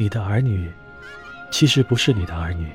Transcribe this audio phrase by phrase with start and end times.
[0.00, 0.72] 你的儿女，
[1.50, 2.72] 其实不是你的儿女，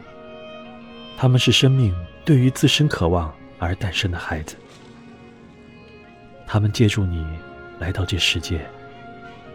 [1.17, 1.91] 他们是生命
[2.23, 4.55] 对于自身渴望而诞生的孩子。
[6.45, 7.25] 他们借助你
[7.79, 8.63] 来到这世界，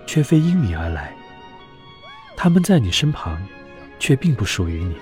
[0.04, 1.14] 却非因你而来。
[2.36, 3.40] 他们在你身旁，
[4.00, 4.96] 却并不属于你。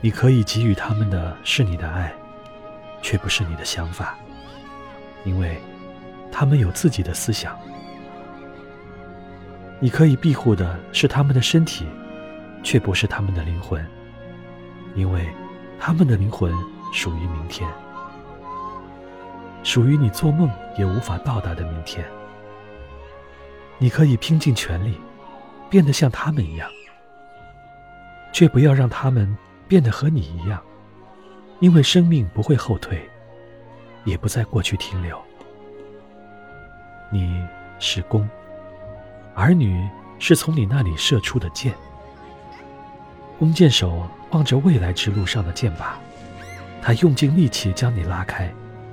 [0.00, 2.10] 你可以给予他们的是你的爱，
[3.02, 4.18] 却不是你的想法，
[5.26, 5.60] 因为
[6.32, 7.58] 他们有自己的思想。
[9.82, 11.86] 你可以庇护的是他们的身体，
[12.62, 13.84] 却不是他们的灵魂，
[14.94, 15.26] 因为
[15.78, 16.52] 他们的灵魂
[16.92, 17.66] 属于明天，
[19.62, 22.04] 属于你做梦也无法到达的明天。
[23.78, 25.00] 你可以拼尽全力，
[25.70, 26.68] 变得像他们一样，
[28.34, 29.34] 却不要让他们
[29.66, 30.62] 变得和你一样，
[31.60, 33.08] 因为生命不会后退，
[34.04, 35.18] 也不在过去停留。
[37.10, 37.42] 你
[37.78, 38.28] 是弓。
[39.40, 39.88] 儿女
[40.18, 41.72] 是从你那里射出的箭，
[43.38, 45.92] 弓箭手望着未来之路上的箭靶，
[46.82, 48.52] 他用尽力气将你拉开，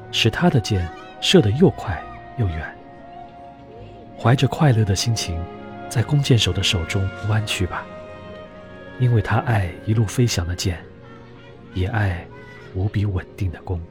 [0.10, 0.88] 使他的箭
[1.20, 2.02] 射得又快
[2.38, 2.74] 又远。
[4.18, 5.38] 怀着快乐的心情，
[5.90, 7.86] 在弓箭手的手中弯曲吧，
[9.00, 10.80] 因为他爱一路飞翔的箭，
[11.74, 12.26] 也爱
[12.74, 13.82] 无比稳定的弓。